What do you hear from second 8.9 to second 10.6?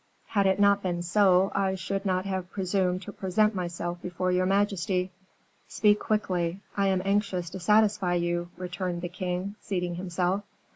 the king, seating himself.